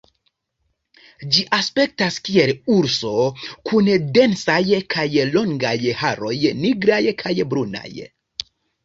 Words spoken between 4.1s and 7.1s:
densaj kaj longaj haroj nigraj